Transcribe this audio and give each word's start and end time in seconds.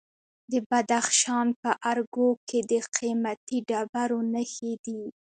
د 0.51 0.53
بدخشان 0.69 1.47
په 1.61 1.69
ارګو 1.91 2.29
کې 2.47 2.59
د 2.71 2.73
قیمتي 2.97 3.57
ډبرو 3.69 4.19
نښې 4.33 4.73
دي. 4.85 5.01